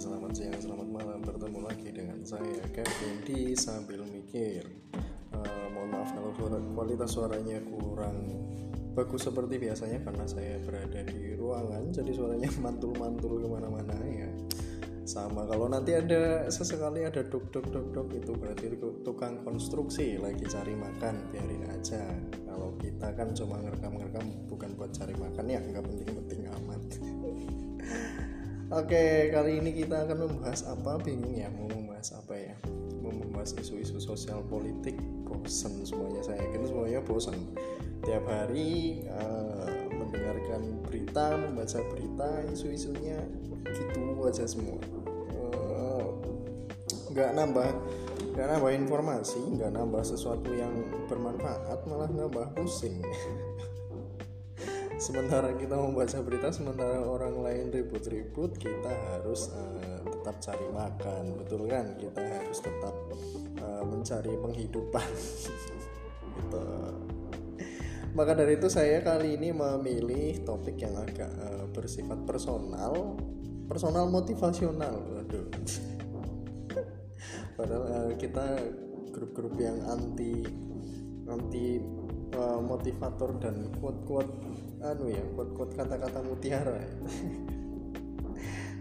[0.00, 1.20] selamat siang, selamat malam.
[1.20, 4.64] Bertemu lagi dengan saya Kevin di Sambil Mikir.
[5.28, 6.32] Uh, Mohon maaf kalau
[6.72, 8.16] kualitas suaranya kurang
[8.96, 14.32] bagus seperti biasanya Karena saya berada di ruangan Jadi suaranya mantul-mantul ke mana-mana ya.
[15.04, 20.48] Sama kalau nanti ada sesekali ada dok dok dok dok itu berarti tukang konstruksi lagi
[20.48, 22.08] cari makan biarin aja.
[22.48, 26.82] Kalau kita kan cuma ngerekam ngerekam bukan buat cari makan ya nggak penting penting amat
[28.70, 30.94] Oke, kali ini kita akan membahas apa?
[31.02, 32.54] Bingung ya, mau membahas apa ya?
[33.02, 34.94] Mau membahas isu-isu sosial politik.
[35.26, 37.34] Bosan semuanya, saya yakin semuanya bosan.
[38.06, 43.18] Tiap hari uh, mendengarkan berita, membaca berita, isu-isunya
[43.66, 44.78] gitu aja semua.
[45.34, 46.14] Uh,
[47.10, 47.74] nggak nambah,
[48.38, 50.70] nggak nambah informasi, nggak nambah sesuatu yang
[51.10, 53.02] bermanfaat, malah nambah pusing.
[55.00, 61.64] sementara kita membaca berita sementara orang lain ribut-ribut kita harus uh, tetap cari makan betul
[61.64, 61.96] kan?
[61.96, 62.94] Kita harus tetap
[63.64, 65.08] uh, mencari penghidupan.
[66.30, 66.62] Gitu.
[68.14, 73.18] Maka dari itu saya kali ini memilih topik yang agak uh, bersifat personal
[73.66, 74.94] personal motivasional.
[74.94, 75.48] Waduh.
[77.58, 78.62] Padahal uh, kita
[79.10, 80.44] grup-grup yang anti
[81.26, 81.82] anti
[82.62, 84.30] motivator dan quote-quote
[84.80, 86.80] anu ya quote-quote kata-kata mutiara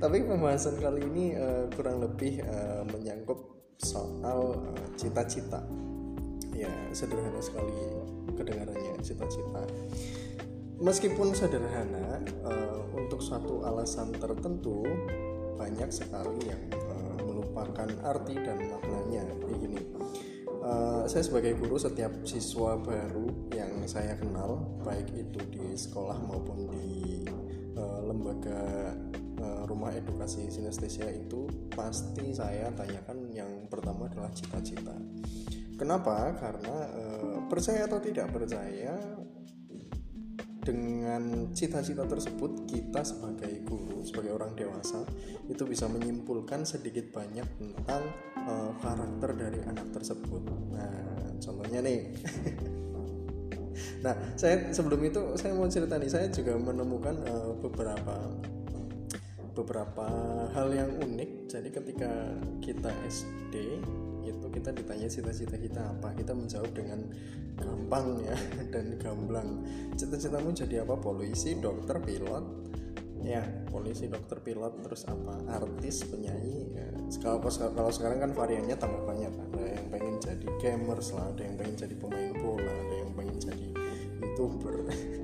[0.02, 4.59] tapi pembahasan kali ini uh, kurang lebih uh, menyangkut soal
[5.00, 5.59] cita cita-cita.
[6.55, 7.72] Ya sederhana sekali
[8.36, 9.64] kedengarannya cita-cita.
[10.80, 14.83] Meskipun sederhana uh, untuk suatu alasan tertentu
[15.59, 19.23] banyak sekali yang uh, melupakan arti dan maknanya.
[19.39, 19.80] Begini
[20.63, 26.69] uh, saya sebagai guru setiap siswa baru yang saya kenal baik itu di sekolah maupun
[26.71, 27.23] di
[27.75, 28.93] uh, lembaga
[29.39, 34.95] uh, rumah edukasi sinestesia itu pasti saya tanyakan yang pertama adalah cita-cita.
[35.80, 36.36] Kenapa?
[36.36, 38.99] Karena uh, percaya atau tidak percaya
[40.59, 45.02] dengan cita-cita tersebut kita sebagai guru sebagai orang dewasa
[45.49, 48.05] itu bisa menyimpulkan sedikit banyak tentang
[48.49, 50.42] uh, karakter dari anak tersebut.
[50.73, 50.93] Nah
[51.37, 51.99] contohnya nih.
[53.99, 58.15] Nah saya sebelum itu saya mau cerita nih saya juga menemukan uh, beberapa
[59.55, 60.08] beberapa
[60.55, 61.52] hal yang unik.
[61.52, 62.11] Jadi ketika
[62.64, 63.55] kita SD
[64.23, 66.15] itu kita ditanya cita-cita kita apa?
[66.15, 67.11] Kita menjawab dengan
[67.59, 68.36] gampang ya
[68.73, 69.67] dan gamblang.
[69.99, 70.95] Cita-citamu jadi apa?
[70.95, 72.45] Polisi dokter pilot
[73.23, 75.35] ya polisi dokter pilot terus apa?
[75.52, 76.87] Artis penyanyi ya.
[77.75, 79.31] kalau sekarang kan variannya tambah banyak.
[79.31, 83.37] Ada yang pengen jadi gamers lah ada yang pengen jadi pemain bola ada yang pengen
[83.37, 83.67] jadi
[84.23, 84.75] youtuber.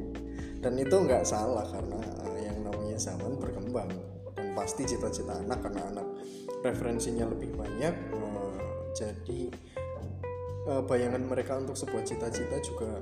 [0.64, 3.92] Dan itu nggak salah karena uh, yang namanya zaman berkembang.
[4.36, 6.08] Dan pasti cita-cita anak karena anak
[6.66, 8.58] referensinya lebih banyak uh,
[8.98, 9.54] jadi
[10.66, 12.98] uh, bayangan mereka untuk sebuah cita-cita juga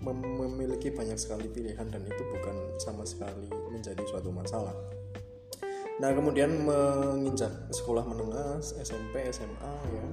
[0.00, 4.72] mem memiliki banyak sekali pilihan dan itu bukan sama sekali menjadi suatu masalah.
[6.00, 10.04] Nah kemudian menginjak sekolah menengah SMP SMA ya.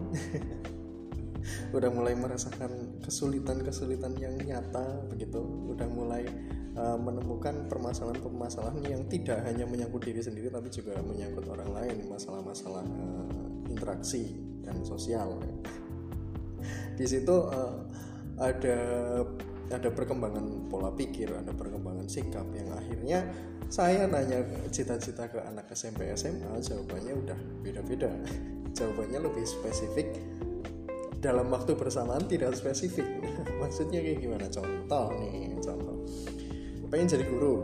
[1.75, 5.39] Udah mulai merasakan kesulitan-kesulitan yang nyata begitu.
[5.71, 6.27] Udah mulai
[6.75, 12.85] uh, menemukan permasalahan-permasalahan yang tidak hanya menyangkut diri sendiri tapi juga menyangkut orang lain masalah-masalah
[12.85, 13.27] uh,
[13.71, 15.39] interaksi dan sosial
[16.97, 17.85] di situ uh,
[18.37, 18.79] ada
[19.67, 23.27] ada perkembangan pola pikir, ada perkembangan sikap yang akhirnya
[23.67, 28.11] saya nanya cita-cita ke anak SMP SMA jawabannya udah beda-beda.
[28.77, 30.07] Jawabannya lebih spesifik.
[31.17, 33.03] Dalam waktu bersamaan tidak spesifik.
[33.61, 34.45] Maksudnya kayak gimana?
[34.47, 35.97] Contoh nih contoh.
[36.87, 37.55] Pengen jadi guru.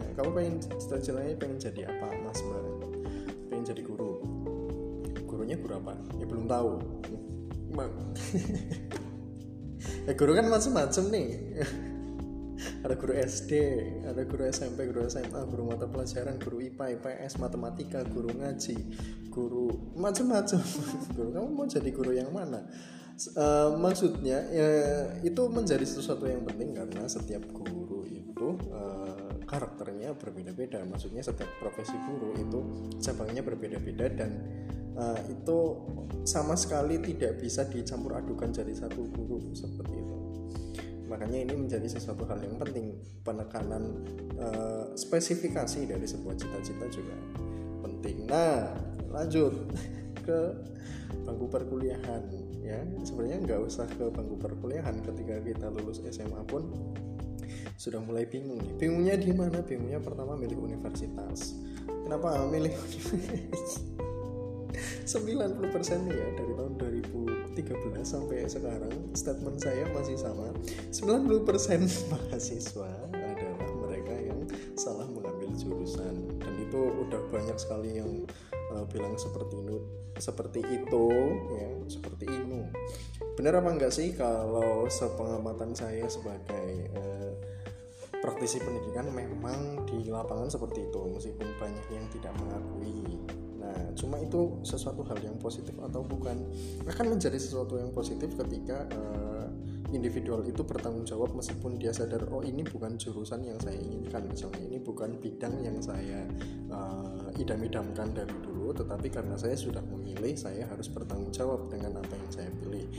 [0.00, 2.10] Ya, kamu pengen cita-citanya pengen jadi apa?
[2.24, 2.64] Mas mbak.
[3.52, 4.24] Pengen jadi guru.
[5.28, 5.94] Gurunya guru apa?
[6.18, 6.96] Ya belum tahu
[10.06, 11.28] ya guru kan macam-macam nih
[12.84, 13.52] ada guru SD,
[14.08, 18.76] ada guru SMP, guru SMA, guru mata pelajaran, guru IPA, IPS, matematika, guru ngaji,
[19.28, 20.60] guru macam-macam.
[21.16, 22.64] guru kamu mau jadi guru yang mana?
[23.32, 24.68] Uh, maksudnya ya
[25.24, 28.95] itu menjadi sesuatu yang penting karena setiap guru itu uh,
[29.46, 30.82] karakternya berbeda-beda.
[30.84, 32.60] Maksudnya setiap profesi guru itu
[32.98, 34.30] cabangnya berbeda-beda dan
[34.98, 35.58] uh, itu
[36.26, 40.16] sama sekali tidak bisa dicampur adukan jadi satu guru seperti itu.
[41.06, 42.98] Makanya ini menjadi sesuatu hal yang penting.
[43.22, 44.02] Penekanan
[44.36, 47.14] uh, spesifikasi dari sebuah cita-cita juga
[47.86, 48.26] penting.
[48.26, 48.74] Nah
[49.14, 49.54] lanjut
[50.26, 50.38] ke
[51.22, 52.22] bangku perkuliahan
[52.66, 52.82] ya.
[53.06, 54.98] Sebenarnya nggak usah ke bangku perkuliahan.
[55.06, 56.66] Ketika kita lulus SMA pun
[57.76, 58.72] sudah mulai bingung nih.
[58.80, 59.60] Bingungnya di mana?
[59.60, 61.52] Bingungnya pertama milik universitas.
[61.86, 63.28] Kenapa milih 90%
[66.20, 67.56] ya dari tahun 2013
[68.02, 70.48] sampai sekarang statement saya masih sama.
[70.90, 71.44] 90%
[72.12, 74.40] mahasiswa adalah mereka yang
[74.74, 76.40] salah mengambil jurusan.
[76.40, 78.24] Dan itu udah banyak sekali yang
[78.72, 79.78] uh, bilang seperti itu
[80.16, 81.06] seperti itu
[81.60, 82.60] ya seperti itu
[83.36, 87.25] benar apa enggak sih kalau sepengamatan saya sebagai uh,
[88.26, 93.22] praktisi pendidikan memang di lapangan seperti itu meskipun banyak yang tidak mengakui.
[93.62, 96.34] Nah cuma itu sesuatu hal yang positif atau bukan?
[96.90, 99.46] Akan menjadi sesuatu yang positif ketika uh,
[99.94, 104.26] individual itu bertanggung jawab meskipun dia sadar oh ini bukan jurusan yang saya inginkan.
[104.26, 106.26] Misalnya ini bukan bidang yang saya
[106.74, 112.14] uh, idam-idamkan dari dulu tetapi karena saya sudah memilih saya harus bertanggung jawab dengan apa
[112.18, 112.90] yang saya pilih.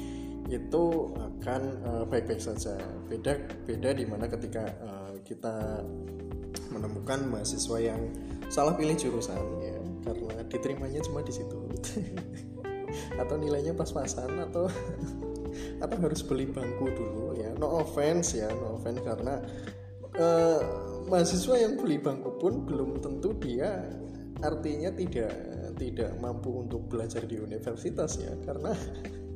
[0.47, 2.79] Itu akan uh, baik-baik saja.
[3.11, 3.35] Beda
[3.67, 4.96] beda di mana ketika uh,
[5.27, 5.83] kita
[6.71, 7.99] menemukan mahasiswa yang
[8.47, 9.77] salah pilih jurusan ya
[10.07, 11.57] karena diterimanya cuma di situ.
[13.21, 14.71] Atau nilainya pas-pasan atau
[15.83, 17.51] atau harus beli bangku dulu ya.
[17.59, 19.43] No offense ya no offense karena
[20.15, 20.61] uh,
[21.11, 23.83] mahasiswa yang beli bangku pun belum tentu dia
[24.39, 25.33] artinya tidak
[25.77, 28.31] tidak mampu untuk belajar di universitas ya.
[28.47, 28.71] Karena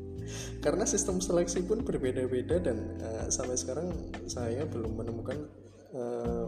[0.64, 3.92] karena sistem seleksi pun berbeda-beda dan uh, sampai sekarang
[4.32, 5.44] saya belum menemukan
[5.96, 6.46] uh,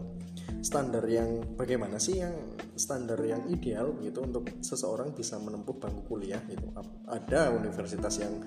[0.64, 2.34] standar yang bagaimana sih yang
[2.74, 6.64] standar yang ideal gitu untuk seseorang bisa menempuh bangku kuliah gitu?
[7.08, 8.40] Ada universitas yang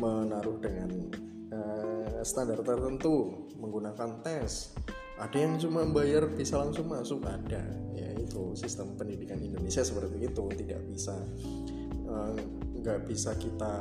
[0.00, 0.90] menaruh dengan
[1.52, 4.72] uh, standar tertentu menggunakan tes.
[5.18, 7.26] Ada yang cuma bayar bisa langsung masuk?
[7.26, 7.62] Ada.
[7.98, 10.44] Ya itu sistem pendidikan Indonesia seperti itu.
[10.46, 11.14] Tidak bisa
[12.78, 13.74] nggak uh, bisa kita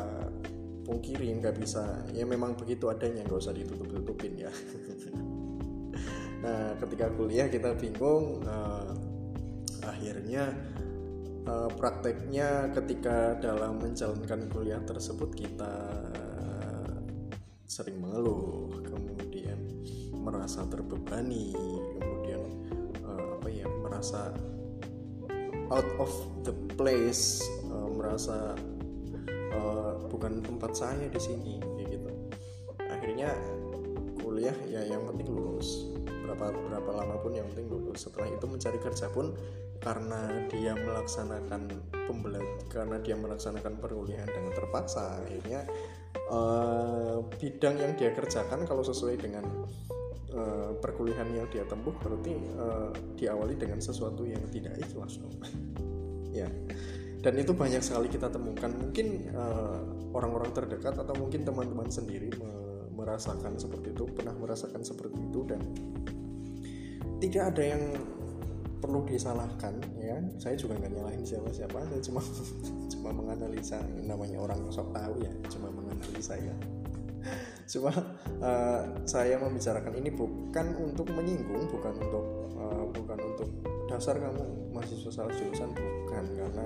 [0.84, 2.04] pungkiri nggak bisa.
[2.12, 4.52] Ya memang begitu adanya nggak usah ditutup tutupin ya
[6.44, 8.94] nah ketika kuliah kita bingung uh,
[9.86, 10.54] akhirnya
[11.50, 15.74] uh, prakteknya ketika dalam menjalankan kuliah tersebut kita
[17.68, 19.60] sering mengeluh kemudian
[20.18, 21.52] merasa terbebani
[22.00, 22.42] kemudian
[23.04, 24.32] uh, apa ya merasa
[25.68, 26.10] out of
[26.48, 28.56] the place uh, merasa
[29.52, 32.08] uh, bukan tempat saya di sini gitu.
[32.88, 33.36] Akhirnya
[34.24, 35.92] kuliah ya yang penting lulus
[36.28, 39.32] berapa berapa lama pun yang penting lulus setelah itu mencari kerja pun
[39.80, 41.72] karena dia melaksanakan
[42.10, 45.64] pembelajaran karena dia melaksanakan perkuliahan dengan terpaksa akhirnya
[46.28, 49.46] uh, bidang yang dia kerjakan kalau sesuai dengan
[50.36, 55.38] uh, perkuliahan yang dia tempuh berarti uh, diawali dengan sesuatu yang tidak ikhlas dong.
[56.36, 56.46] Ya.
[57.18, 58.70] Dan itu banyak sekali kita temukan.
[58.70, 59.34] Mungkin
[60.14, 65.46] orang-orang uh, terdekat atau mungkin teman-teman sendiri me merasakan seperti itu pernah merasakan seperti itu
[65.46, 65.62] dan
[67.28, 67.84] tidak ada yang
[68.80, 70.16] perlu disalahkan ya.
[70.40, 72.22] Saya juga nggak nyalahin siapa-siapa saya cuma
[72.96, 76.56] cuma menganalisa namanya orang sok tahu ya cuma menganalisa ya.
[77.68, 77.92] Cuma
[78.40, 82.24] uh, saya membicarakan ini bukan untuk menyinggung bukan untuk
[82.56, 83.50] uh, bukan untuk
[83.92, 86.24] dasar kamu mahasiswa salah jurusan bukan.
[86.32, 86.66] Karena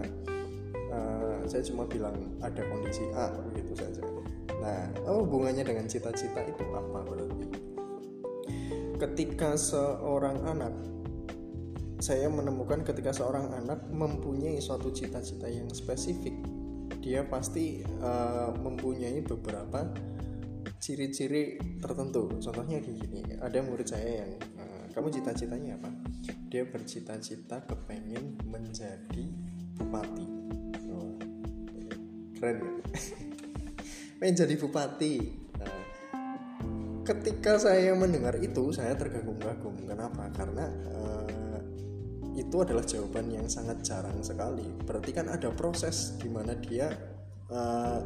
[0.93, 2.13] uh, saya cuma bilang
[2.45, 4.05] ada kondisi A begitu saja.
[4.61, 7.70] Nah oh, hubungannya dengan cita-cita itu apa berarti
[9.01, 10.73] ketika seorang anak
[12.01, 16.33] saya menemukan ketika seorang anak mempunyai suatu cita-cita yang spesifik.
[17.01, 19.89] Dia pasti uh, mempunyai beberapa
[20.81, 22.29] ciri-ciri tertentu.
[22.41, 25.89] Contohnya kayak gini ada murid saya yang uh, kamu cita-citanya apa?
[26.49, 29.25] Dia bercita-cita kepengen menjadi
[29.77, 30.25] bupati.
[32.37, 32.73] Keren ya.
[34.21, 35.40] Pengen jadi bupati
[37.11, 39.83] ketika saya mendengar itu saya tergagum-gagum.
[39.83, 40.31] Kenapa?
[40.31, 40.65] Karena
[40.95, 41.59] uh,
[42.31, 44.63] itu adalah jawaban yang sangat jarang sekali.
[44.87, 46.87] Berarti kan ada proses di mana dia
[47.51, 47.99] uh,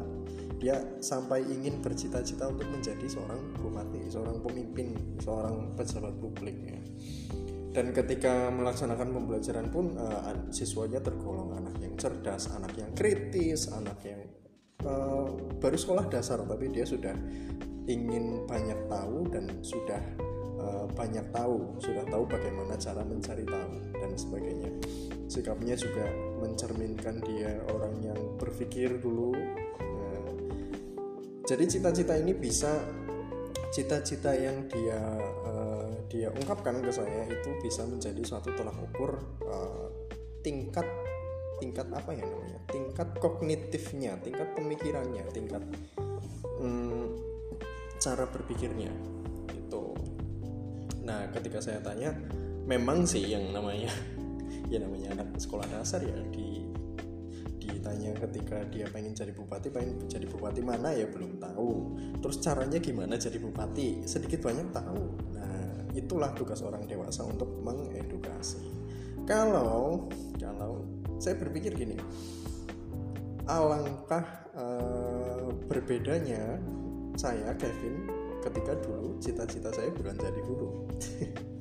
[0.56, 6.80] dia sampai ingin bercita-cita untuk menjadi seorang bupati, seorang pemimpin, seorang pejabat publik ya.
[7.76, 14.00] Dan ketika melaksanakan pembelajaran pun uh, siswanya tergolong anak yang cerdas, anak yang kritis, anak
[14.00, 14.24] yang
[14.86, 15.26] uh,
[15.58, 17.12] baru sekolah dasar tapi dia sudah
[17.86, 20.02] ingin banyak tahu dan sudah
[20.58, 24.70] uh, banyak tahu, sudah tahu bagaimana cara mencari tahu dan sebagainya.
[25.26, 26.06] Sikapnya juga
[26.42, 29.34] mencerminkan dia orang yang berpikir dulu.
[29.78, 30.30] Uh,
[31.46, 32.82] jadi cita-cita ini bisa
[33.70, 34.98] cita-cita yang dia
[35.46, 39.90] uh, dia ungkapkan ke saya itu bisa menjadi suatu tolak ukur uh,
[40.40, 40.86] tingkat
[41.58, 42.58] tingkat apa ya namanya?
[42.68, 45.62] Tingkat kognitifnya tingkat pemikirannya tingkat
[46.60, 47.16] um,
[47.96, 48.92] cara berpikirnya
[49.52, 49.84] itu
[51.06, 52.12] nah ketika saya tanya
[52.66, 53.90] memang sih yang namanya
[54.72, 56.66] ya namanya anak sekolah dasar ya di
[57.66, 61.70] ditanya ketika dia pengen jadi bupati pengen jadi bupati mana ya belum tahu.
[62.18, 64.06] Terus caranya gimana jadi bupati?
[64.06, 65.02] Sedikit banyak tahu.
[65.34, 68.62] Nah itulah tugas orang dewasa untuk mengedukasi.
[69.26, 70.06] Kalau
[70.38, 70.82] kalau
[71.16, 71.96] saya berpikir gini
[73.46, 74.26] alangkah
[74.58, 76.58] uh, berbedanya
[77.14, 78.10] saya Kevin
[78.42, 80.70] ketika dulu cita-cita saya bukan jadi guru.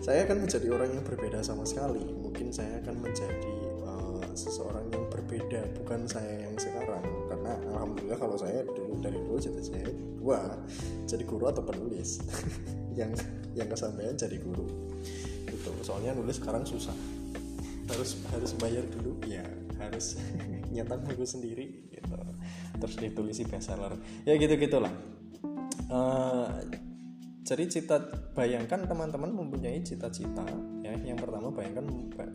[0.00, 2.00] Saya akan menjadi orang yang berbeda sama sekali.
[2.00, 7.04] Mungkin saya akan menjadi uh, seseorang yang berbeda bukan saya yang sekarang.
[7.28, 10.56] Karena alhamdulillah kalau saya dulu dari dulu cita-cita saya dua
[11.04, 12.16] jadi guru atau penulis.
[12.98, 14.64] Yang yang kesampaian jadi guru.
[15.46, 16.96] Itu soalnya nulis sekarang susah
[17.94, 19.18] harus harus bayar dulu.
[19.26, 19.44] Ya
[19.80, 20.20] harus
[20.74, 22.14] nyetak buku sendiri gitu.
[22.80, 23.96] Terus ditulisi bestseller.
[24.24, 24.92] Ya gitu gitulah.
[25.90, 26.46] Uh,
[27.42, 27.98] jadi cita
[28.36, 30.46] bayangkan teman-teman mempunyai cita-cita
[30.86, 30.94] ya.
[31.02, 31.86] Yang pertama bayangkan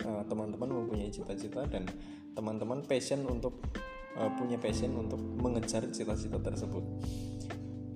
[0.03, 1.87] uh, teman-teman mempunyai cita-cita dan
[2.35, 3.63] teman-teman passion untuk
[4.19, 6.83] uh, punya passion untuk mengejar cita-cita tersebut.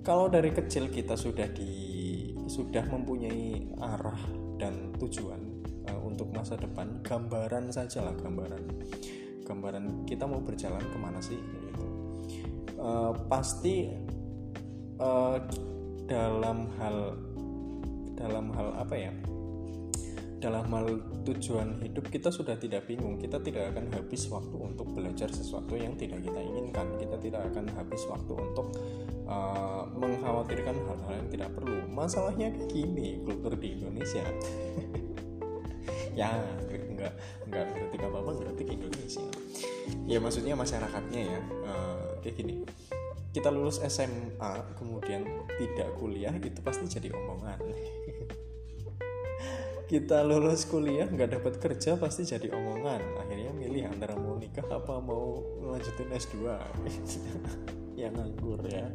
[0.00, 1.92] Kalau dari kecil kita sudah di
[2.48, 4.18] sudah mempunyai arah
[4.56, 5.49] dan tujuan
[6.10, 6.98] untuk masa depan.
[7.06, 8.62] Gambaran saja lah gambaran.
[9.46, 11.86] Gambaran kita mau berjalan ke mana sih gitu.
[12.78, 13.90] uh, pasti
[14.98, 15.36] uh,
[16.06, 17.18] dalam hal
[18.18, 19.12] dalam hal apa ya?
[20.40, 23.20] Dalam hal tujuan hidup kita sudah tidak bingung.
[23.20, 26.96] Kita tidak akan habis waktu untuk belajar sesuatu yang tidak kita inginkan.
[26.96, 28.72] Kita tidak akan habis waktu untuk
[29.28, 31.84] uh, mengkhawatirkan hal-hal yang tidak perlu.
[31.92, 34.24] Masalahnya gini kultur di Indonesia
[36.20, 36.36] ya
[36.68, 37.16] enggak
[37.48, 39.24] enggak berarti apa apa berarti Indonesia
[40.04, 42.54] ya maksudnya masyarakatnya ya uh, kayak gini.
[43.30, 45.22] Kita lulus SMA kemudian
[45.54, 47.62] tidak kuliah itu pasti jadi omongan.
[49.90, 53.22] Kita lulus kuliah nggak dapat kerja pasti jadi omongan.
[53.22, 56.42] Akhirnya milih antara mau nikah apa mau lanjutin S2
[58.02, 58.90] yang nganggur ya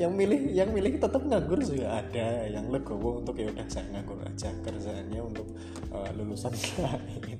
[0.00, 2.46] yang milih yang milih tetap nganggur juga ada.
[2.48, 4.50] Yang legowo untuk ya udah saya nganggur aja.
[4.64, 5.48] Kerjaannya untuk
[5.92, 7.38] uh, lulusan lain.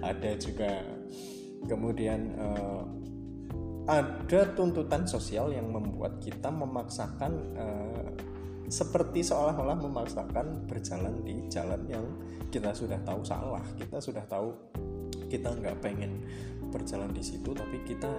[0.00, 0.70] Ada juga
[1.66, 2.84] kemudian uh,
[3.86, 8.08] ada tuntutan sosial yang membuat kita memaksakan uh,
[8.66, 12.06] seperti seolah-olah memaksakan berjalan di jalan yang
[12.50, 13.62] kita sudah tahu salah.
[13.78, 14.50] Kita sudah tahu
[15.26, 16.22] kita nggak pengen
[16.70, 18.10] berjalan di situ tapi kita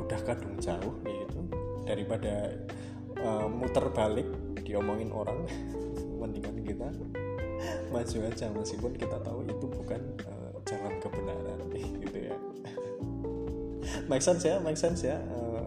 [0.00, 1.40] udah kadung jauh gitu
[1.84, 2.52] daripada
[3.20, 4.26] uh, muter balik
[4.64, 5.44] diomongin orang
[6.20, 6.88] mendingan kita
[7.92, 8.46] maju aja.
[8.50, 11.58] Meskipun kita tahu itu bukan uh, jalan kebenaran
[12.04, 12.36] gitu ya.
[14.10, 15.20] Make sense ya make sense ya.
[15.20, 15.64] Uh,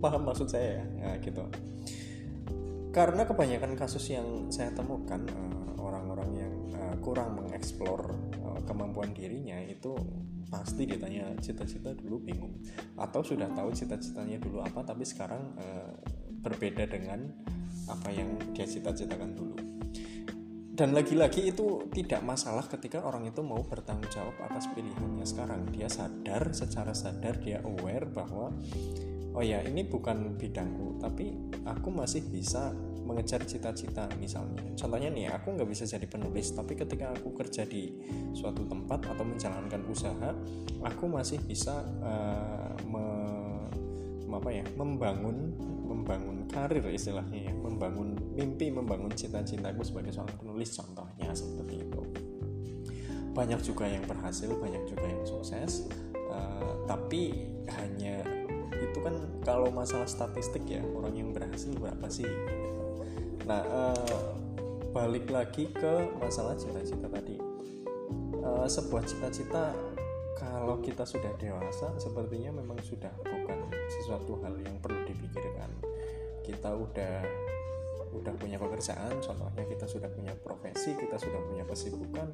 [0.00, 0.84] paham maksud saya ya.
[1.04, 1.44] Nah, gitu.
[2.90, 5.20] Karena kebanyakan kasus yang saya temukan
[5.78, 9.94] orang-orang uh, yang uh, kurang mengeksplor uh, kemampuan dirinya itu
[10.48, 12.58] pasti ditanya cita-cita dulu bingung.
[12.98, 15.94] Atau sudah tahu cita-citanya dulu apa tapi sekarang uh,
[16.42, 17.30] berbeda dengan
[17.86, 19.56] apa yang dia cita-citakan dulu.
[20.78, 25.26] Dan lagi-lagi itu tidak masalah ketika orang itu mau bertanggung jawab atas pilihannya.
[25.26, 28.54] Sekarang dia sadar secara sadar dia aware bahwa
[29.34, 31.34] oh ya ini bukan bidangku tapi
[31.66, 32.74] aku masih bisa
[33.08, 34.60] mengejar cita-cita misalnya.
[34.76, 37.96] Contohnya nih aku nggak bisa jadi penulis tapi ketika aku kerja di
[38.36, 40.36] suatu tempat atau menjalankan usaha
[40.84, 43.04] aku masih bisa uh, me,
[44.28, 45.56] apa ya membangun
[45.88, 47.52] membangun karir istilahnya ya.
[47.56, 52.02] Membangun mimpi membangun cita-citaku sebagai seorang penulis contohnya seperti itu.
[53.32, 55.88] Banyak juga yang berhasil banyak juga yang sukses
[56.28, 58.20] uh, tapi hanya
[58.78, 62.26] itu kan kalau masalah statistik ya orang yang berhasil berapa sih
[63.48, 64.36] nah uh,
[64.92, 67.40] balik lagi ke masalah cita-cita tadi.
[68.44, 69.72] Uh, sebuah cita-cita
[70.36, 75.72] kalau kita sudah dewasa sepertinya memang sudah bukan sesuatu hal yang perlu dipikirkan.
[76.44, 77.24] Kita udah
[78.08, 82.32] udah punya pekerjaan contohnya kita sudah punya profesi kita sudah punya kesibukan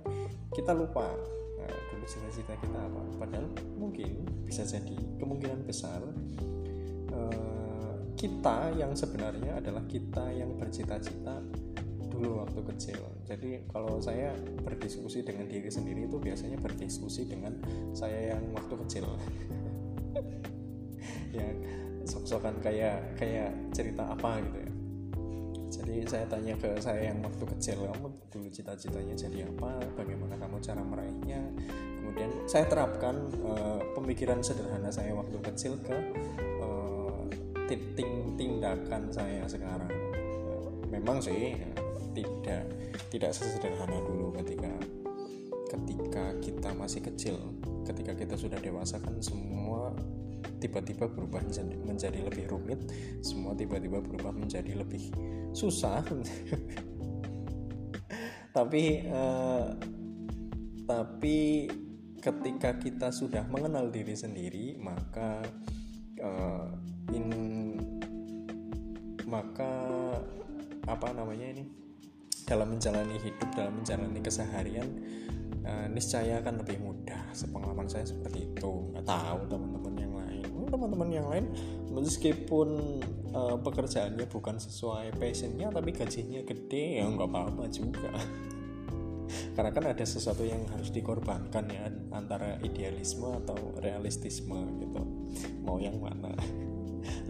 [0.55, 1.11] kita lupa
[1.59, 3.03] nah, dulu cita-cita kita apa.
[3.23, 3.47] Padahal
[3.79, 6.03] mungkin bisa jadi kemungkinan besar
[7.15, 7.64] uh,
[8.25, 11.45] kita yang sebenarnya adalah kita yang bercita-cita
[12.09, 12.97] dulu waktu kecil.
[13.29, 14.33] Jadi kalau saya
[14.65, 17.53] berdiskusi dengan diri sendiri itu biasanya berdiskusi dengan
[17.93, 19.05] saya yang waktu kecil.
[21.37, 21.45] ya
[22.09, 24.73] sok-sokan kayak kayak cerita apa gitu ya.
[25.75, 30.65] Jadi saya tanya ke saya yang waktu kecil kamu dulu cita-citanya jadi apa, bagaimana kamu
[30.65, 31.45] cara meraihnya.
[32.01, 35.93] Kemudian saya terapkan uh, pemikiran sederhana saya waktu kecil ke
[37.69, 39.93] uh, tindakan saya sekarang.
[40.91, 41.57] Memang sih
[42.15, 42.63] tidak
[43.11, 44.71] tidak sesederhana dulu ketika
[45.75, 47.37] ketika kita masih kecil
[47.83, 49.91] ketika kita sudah dewasa kan semua
[50.63, 52.81] tiba-tiba berubah menjadi, menjadi lebih rumit
[53.21, 55.11] semua tiba-tiba berubah menjadi lebih
[55.51, 56.07] susah
[58.57, 59.75] tapi uh,
[60.87, 61.69] tapi
[62.23, 65.43] ketika kita sudah mengenal diri sendiri maka
[66.23, 66.71] uh,
[67.13, 67.27] in
[69.29, 69.73] maka
[70.85, 71.65] apa namanya ini?
[72.45, 74.89] Dalam menjalani hidup dalam menjalani keseharian
[75.65, 77.33] uh, niscaya akan lebih mudah.
[77.33, 78.71] Sepengalaman saya seperti itu.
[78.93, 80.47] Nggak tahu teman-teman yang lain.
[80.55, 81.47] Oh, teman-teman yang lain
[81.91, 83.01] meskipun
[83.33, 88.13] uh, pekerjaannya bukan sesuai passionnya tapi gajinya gede ya nggak apa-apa juga.
[89.57, 95.03] Karena kan ada sesuatu yang harus dikorbankan ya antara idealisme atau realistisme gitu.
[95.65, 96.37] Mau yang mana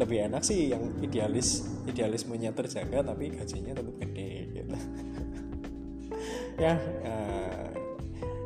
[0.01, 4.77] lebih enak sih yang idealis idealismenya terjaga tapi gajinya tetap gede gitu.
[6.55, 7.67] Ya uh,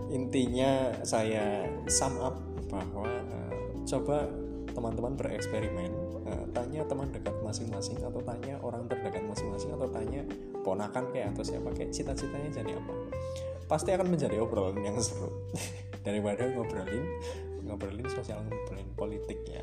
[0.09, 2.41] intinya saya sum up
[2.73, 3.55] bahwa uh,
[3.85, 4.25] coba
[4.73, 5.93] teman-teman bereksperimen
[6.25, 10.25] uh, tanya teman dekat masing-masing atau tanya orang terdekat masing-masing atau tanya
[10.65, 12.93] ponakan kayak atau siapa kayak cita-citanya jadi apa.
[13.69, 15.29] Pasti akan menjadi obrolan yang seru.
[16.09, 17.05] Daripada ngobrolin
[17.69, 19.61] ngobrolin sosial ngobrolin politik ya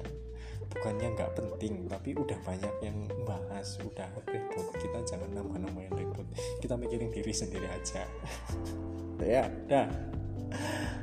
[0.71, 6.27] bukannya nggak penting tapi udah banyak yang bahas udah ribut kita jangan nama-nama yang ribut
[6.61, 8.03] kita mikirin diri sendiri aja.
[9.15, 9.87] Ya dah.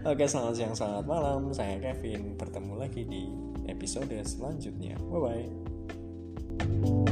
[0.04, 1.48] Oke selamat siang selamat malam.
[1.56, 2.36] Saya Kevin.
[2.36, 3.32] Bertemu lagi di
[3.72, 5.00] episode selanjutnya.
[5.08, 5.48] Bye
[6.60, 7.11] bye